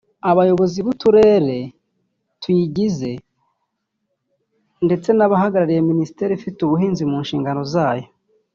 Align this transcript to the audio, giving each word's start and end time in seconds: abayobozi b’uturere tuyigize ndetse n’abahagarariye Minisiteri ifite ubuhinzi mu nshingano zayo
abayobozi 0.29 0.77
b’uturere 0.85 1.59
tuyigize 2.41 3.11
ndetse 4.85 5.09
n’abahagarariye 5.13 5.81
Minisiteri 5.91 6.31
ifite 6.39 6.59
ubuhinzi 6.61 7.03
mu 7.11 7.17
nshingano 7.25 7.63
zayo 7.73 8.07